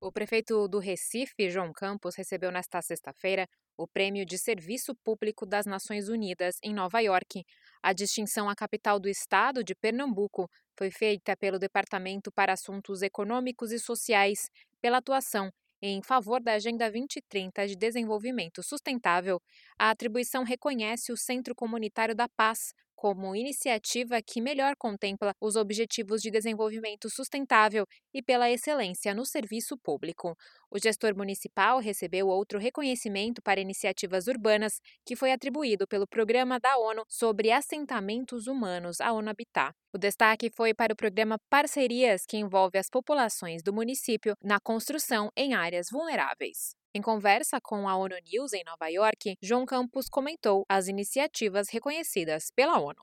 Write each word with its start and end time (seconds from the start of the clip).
O 0.00 0.12
prefeito 0.12 0.68
do 0.68 0.78
Recife, 0.78 1.50
João 1.50 1.72
Campos, 1.72 2.14
recebeu 2.14 2.52
nesta 2.52 2.80
sexta-feira 2.80 3.48
o 3.76 3.84
Prêmio 3.84 4.24
de 4.24 4.38
Serviço 4.38 4.94
Público 4.94 5.44
das 5.44 5.66
Nações 5.66 6.08
Unidas 6.08 6.56
em 6.62 6.72
Nova 6.72 7.00
York. 7.00 7.44
A 7.82 7.92
distinção 7.92 8.48
à 8.48 8.54
capital 8.54 9.00
do 9.00 9.08
estado 9.08 9.64
de 9.64 9.74
Pernambuco 9.74 10.48
foi 10.78 10.92
feita 10.92 11.36
pelo 11.36 11.58
Departamento 11.58 12.30
para 12.30 12.52
Assuntos 12.52 13.02
Econômicos 13.02 13.72
e 13.72 13.78
Sociais 13.80 14.48
pela 14.80 14.98
atuação 14.98 15.50
em 15.82 16.00
favor 16.02 16.40
da 16.40 16.54
Agenda 16.54 16.90
2030 16.90 17.66
de 17.66 17.76
Desenvolvimento 17.76 18.62
Sustentável. 18.62 19.40
A 19.78 19.90
atribuição 19.90 20.44
reconhece 20.44 21.12
o 21.12 21.16
Centro 21.16 21.54
Comunitário 21.54 22.14
da 22.14 22.28
Paz, 22.28 22.72
como 22.98 23.36
iniciativa 23.36 24.20
que 24.20 24.40
melhor 24.40 24.74
contempla 24.76 25.32
os 25.40 25.54
Objetivos 25.54 26.20
de 26.20 26.32
Desenvolvimento 26.32 27.08
Sustentável 27.08 27.86
e 28.12 28.20
pela 28.20 28.50
excelência 28.50 29.14
no 29.14 29.24
serviço 29.24 29.78
público. 29.78 30.34
O 30.68 30.80
gestor 30.80 31.16
municipal 31.16 31.78
recebeu 31.78 32.26
outro 32.26 32.58
reconhecimento 32.58 33.40
para 33.40 33.60
iniciativas 33.60 34.26
urbanas, 34.26 34.80
que 35.06 35.14
foi 35.14 35.30
atribuído 35.30 35.86
pelo 35.86 36.08
Programa 36.08 36.58
da 36.58 36.76
ONU 36.76 37.04
sobre 37.08 37.52
Assentamentos 37.52 38.48
Humanos, 38.48 39.00
a 39.00 39.12
ONU 39.12 39.30
Habitat. 39.30 39.72
O 39.94 39.98
destaque 39.98 40.50
foi 40.50 40.74
para 40.74 40.92
o 40.92 40.96
programa 40.96 41.38
Parcerias, 41.48 42.26
que 42.26 42.36
envolve 42.36 42.78
as 42.78 42.90
populações 42.90 43.62
do 43.62 43.72
município 43.72 44.34
na 44.42 44.58
construção 44.58 45.30
em 45.36 45.54
áreas 45.54 45.86
vulneráveis. 45.88 46.74
Em 46.94 47.02
conversa 47.02 47.60
com 47.60 47.86
a 47.86 47.94
ONU 47.96 48.14
News 48.32 48.54
em 48.54 48.64
Nova 48.64 48.88
York, 48.88 49.36
João 49.42 49.66
Campos 49.66 50.08
comentou 50.08 50.64
as 50.66 50.88
iniciativas 50.88 51.68
reconhecidas 51.68 52.50
pela 52.56 52.78
ONU. 52.78 52.96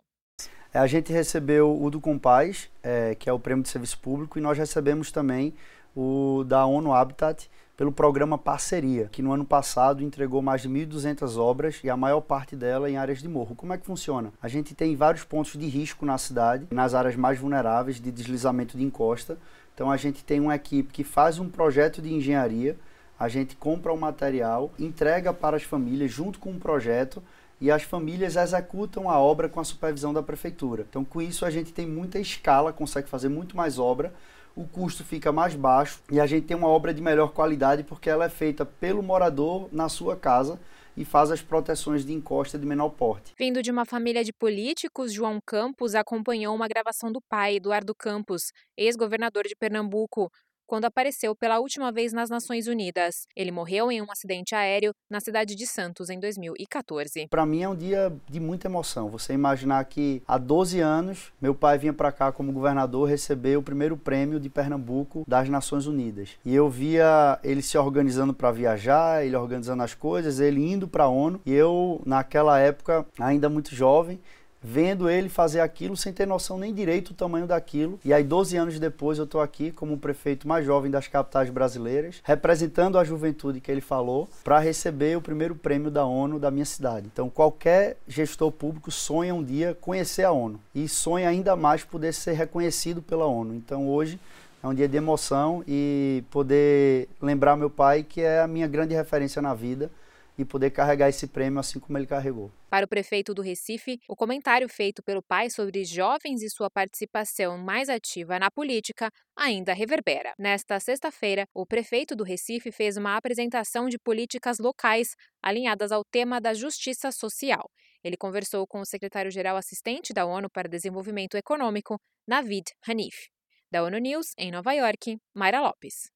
É, 0.73 0.79
a 0.79 0.87
gente 0.87 1.13
recebeu 1.13 1.79
o 1.79 1.91
do 1.91 2.01
Compaz, 2.01 2.69
é, 2.81 3.13
que 3.13 3.29
é 3.29 3.33
o 3.33 3.39
Prêmio 3.39 3.61
de 3.61 3.69
Serviço 3.69 3.99
Público, 3.99 4.39
e 4.39 4.41
nós 4.41 4.57
recebemos 4.57 5.11
também 5.11 5.53
o 5.95 6.43
da 6.47 6.65
ONU 6.65 6.91
Habitat 6.91 7.47
pelo 7.77 7.91
programa 7.91 8.39
Parceria, 8.39 9.07
que 9.11 9.21
no 9.21 9.31
ano 9.31 9.45
passado 9.45 10.01
entregou 10.01 10.41
mais 10.41 10.63
de 10.63 10.69
1.200 10.69 11.37
obras 11.37 11.79
e 11.83 11.89
a 11.89 11.95
maior 11.95 12.21
parte 12.21 12.55
dela 12.55 12.89
em 12.89 12.97
áreas 12.97 13.21
de 13.21 13.29
morro. 13.29 13.53
Como 13.53 13.71
é 13.71 13.77
que 13.77 13.85
funciona? 13.85 14.33
A 14.41 14.47
gente 14.47 14.73
tem 14.73 14.95
vários 14.95 15.23
pontos 15.23 15.53
de 15.53 15.67
risco 15.67 16.07
na 16.07 16.17
cidade, 16.17 16.65
nas 16.71 16.95
áreas 16.95 17.15
mais 17.15 17.37
vulneráveis 17.37 18.01
de 18.01 18.11
deslizamento 18.11 18.75
de 18.75 18.83
encosta. 18.83 19.37
Então 19.75 19.91
a 19.91 19.97
gente 19.97 20.23
tem 20.23 20.39
uma 20.39 20.55
equipe 20.55 20.91
que 20.91 21.03
faz 21.03 21.37
um 21.37 21.47
projeto 21.47 22.01
de 22.01 22.11
engenharia 22.11 22.75
a 23.19 23.27
gente 23.27 23.55
compra 23.55 23.93
o 23.93 23.97
material, 23.97 24.71
entrega 24.77 25.33
para 25.33 25.57
as 25.57 25.63
famílias 25.63 26.11
junto 26.11 26.39
com 26.39 26.51
o 26.51 26.59
projeto 26.59 27.23
e 27.59 27.71
as 27.71 27.83
famílias 27.83 28.35
executam 28.35 29.09
a 29.09 29.17
obra 29.19 29.47
com 29.47 29.59
a 29.59 29.63
supervisão 29.63 30.13
da 30.13 30.21
prefeitura. 30.21 30.85
Então, 30.89 31.05
com 31.05 31.21
isso, 31.21 31.45
a 31.45 31.49
gente 31.49 31.71
tem 31.71 31.85
muita 31.87 32.19
escala, 32.19 32.73
consegue 32.73 33.07
fazer 33.07 33.29
muito 33.29 33.55
mais 33.55 33.79
obra, 33.79 34.13
o 34.55 34.65
custo 34.65 35.03
fica 35.03 35.31
mais 35.31 35.53
baixo 35.55 36.01
e 36.11 36.19
a 36.19 36.25
gente 36.25 36.47
tem 36.47 36.55
uma 36.55 36.67
obra 36.67 36.93
de 36.93 37.01
melhor 37.01 37.31
qualidade 37.31 37.83
porque 37.83 38.09
ela 38.09 38.25
é 38.25 38.29
feita 38.29 38.65
pelo 38.65 39.03
morador 39.03 39.67
na 39.71 39.89
sua 39.89 40.15
casa 40.15 40.59
e 40.97 41.03
faz 41.03 41.29
as 41.29 41.41
proteções 41.41 42.05
de 42.05 42.13
encosta 42.13 42.57
de 42.57 42.65
menor 42.65 42.89
porte. 42.89 43.33
Vindo 43.37 43.61
de 43.61 43.69
uma 43.69 43.85
família 43.85 44.23
de 44.23 44.31
políticos, 44.31 45.11
João 45.11 45.39
Campos 45.45 45.93
acompanhou 45.93 46.55
uma 46.55 46.67
gravação 46.67 47.11
do 47.11 47.19
pai, 47.21 47.57
Eduardo 47.57 47.93
Campos, 47.93 48.51
ex-governador 48.77 49.43
de 49.43 49.55
Pernambuco, 49.55 50.31
quando 50.67 50.85
apareceu 50.85 51.35
pela 51.35 51.59
última 51.59 51.91
vez 51.91 52.11
nas 52.13 52.29
Nações 52.29 52.67
Unidas. 52.67 53.27
Ele 53.35 53.51
morreu 53.51 53.91
em 53.91 54.01
um 54.01 54.11
acidente 54.11 54.55
aéreo 54.55 54.93
na 55.09 55.19
cidade 55.19 55.55
de 55.55 55.65
Santos 55.67 56.09
em 56.09 56.19
2014. 56.19 57.27
Para 57.29 57.45
mim 57.45 57.63
é 57.63 57.69
um 57.69 57.75
dia 57.75 58.15
de 58.29 58.39
muita 58.39 58.67
emoção. 58.67 59.09
Você 59.09 59.33
imaginar 59.33 59.83
que 59.85 60.21
há 60.27 60.37
12 60.37 60.79
anos 60.79 61.31
meu 61.41 61.53
pai 61.53 61.77
vinha 61.77 61.93
para 61.93 62.11
cá 62.11 62.31
como 62.31 62.51
governador 62.51 63.09
receber 63.09 63.57
o 63.57 63.63
primeiro 63.63 63.97
prêmio 63.97 64.39
de 64.39 64.49
Pernambuco 64.49 65.23
das 65.27 65.49
Nações 65.49 65.85
Unidas. 65.87 66.31
E 66.45 66.53
eu 66.53 66.69
via 66.69 67.39
ele 67.43 67.61
se 67.61 67.77
organizando 67.77 68.33
para 68.33 68.51
viajar, 68.51 69.25
ele 69.25 69.35
organizando 69.35 69.83
as 69.83 69.93
coisas, 69.93 70.39
ele 70.39 70.61
indo 70.61 70.87
para 70.87 71.05
a 71.05 71.09
ONU. 71.09 71.39
E 71.45 71.53
eu 71.53 72.01
naquela 72.05 72.59
época 72.59 73.05
ainda 73.19 73.49
muito 73.49 73.73
jovem 73.75 74.19
vendo 74.65 75.07
ele 75.07 75.29
fazer 75.29 75.59
aquilo 75.59 75.95
sem 75.95 76.11
ter 76.11 76.25
noção 76.25 76.57
nem 76.57 76.73
direito 76.73 77.13
do 77.13 77.15
tamanho 77.15 77.45
daquilo. 77.45 77.99
E 78.03 78.11
aí, 78.11 78.23
12 78.23 78.57
anos 78.57 78.79
depois, 78.79 79.19
eu 79.19 79.25
estou 79.25 79.39
aqui 79.39 79.71
como 79.71 79.93
o 79.93 79.97
prefeito 79.97 80.47
mais 80.47 80.65
jovem 80.65 80.89
das 80.89 81.07
capitais 81.07 81.51
brasileiras, 81.51 82.19
representando 82.23 82.97
a 82.97 83.03
juventude 83.03 83.61
que 83.61 83.71
ele 83.71 83.81
falou, 83.81 84.27
para 84.43 84.57
receber 84.57 85.15
o 85.15 85.21
primeiro 85.21 85.53
prêmio 85.53 85.91
da 85.91 86.03
ONU 86.03 86.39
da 86.39 86.49
minha 86.49 86.65
cidade. 86.65 87.07
Então, 87.13 87.29
qualquer 87.29 87.97
gestor 88.07 88.51
público 88.51 88.89
sonha 88.89 89.35
um 89.35 89.43
dia 89.43 89.77
conhecer 89.79 90.23
a 90.23 90.31
ONU 90.31 90.59
e 90.73 90.87
sonha 90.87 91.29
ainda 91.29 91.55
mais 91.55 91.83
poder 91.83 92.13
ser 92.13 92.33
reconhecido 92.33 93.03
pela 93.03 93.27
ONU. 93.27 93.53
Então, 93.53 93.87
hoje 93.87 94.19
é 94.63 94.67
um 94.67 94.73
dia 94.73 94.87
de 94.87 94.97
emoção 94.97 95.63
e 95.67 96.23
poder 96.31 97.07
lembrar 97.21 97.55
meu 97.55 97.69
pai, 97.69 98.01
que 98.01 98.21
é 98.21 98.41
a 98.41 98.47
minha 98.47 98.67
grande 98.67 98.95
referência 98.95 99.39
na 99.43 99.53
vida 99.53 99.91
e 100.37 100.45
poder 100.45 100.71
carregar 100.71 101.09
esse 101.09 101.27
prêmio 101.27 101.59
assim 101.59 101.79
como 101.79 101.97
ele 101.97 102.05
carregou. 102.05 102.51
Para 102.69 102.85
o 102.85 102.89
prefeito 102.89 103.33
do 103.33 103.41
Recife, 103.41 103.99
o 104.07 104.15
comentário 104.15 104.67
feito 104.67 105.01
pelo 105.01 105.23
pai 105.23 105.49
sobre 105.49 105.85
jovens 105.85 106.41
e 106.41 106.49
sua 106.49 106.69
participação 106.69 107.57
mais 107.57 107.89
ativa 107.89 108.37
na 108.37 108.51
política 108.51 109.09
ainda 109.35 109.73
reverbera. 109.73 110.33
Nesta 110.37 110.79
sexta-feira, 110.79 111.45
o 111.53 111.65
prefeito 111.65 112.15
do 112.15 112.23
Recife 112.23 112.71
fez 112.71 112.97
uma 112.97 113.15
apresentação 113.15 113.87
de 113.87 113.97
políticas 113.97 114.57
locais 114.59 115.15
alinhadas 115.41 115.91
ao 115.91 116.03
tema 116.03 116.41
da 116.41 116.53
justiça 116.53 117.11
social. 117.11 117.69
Ele 118.03 118.17
conversou 118.17 118.67
com 118.67 118.81
o 118.81 118.85
secretário-geral 118.85 119.57
assistente 119.57 120.13
da 120.13 120.25
ONU 120.25 120.49
para 120.49 120.69
Desenvolvimento 120.69 121.35
Econômico, 121.37 121.97
Navid 122.27 122.65
Hanif. 122.87 123.29
Da 123.71 123.83
ONU 123.83 123.97
News, 123.97 124.27
em 124.37 124.51
Nova 124.51 124.73
York, 124.73 125.17
Mayra 125.33 125.61
Lopes. 125.61 126.11